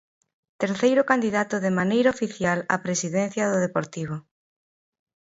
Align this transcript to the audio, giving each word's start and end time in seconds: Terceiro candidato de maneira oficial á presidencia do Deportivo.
Terceiro 0.63 1.01
candidato 1.11 1.55
de 1.65 1.71
maneira 1.79 2.13
oficial 2.15 2.59
á 2.73 2.75
presidencia 2.85 3.49
do 3.51 3.57
Deportivo. 3.65 4.15